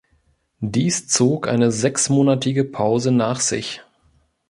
Dies 0.63 1.07
zog 1.07 1.47
eine 1.47 1.71
sechsmonatige 1.71 2.63
Pause 2.63 3.11
nach 3.11 3.39
sich. 3.39 3.83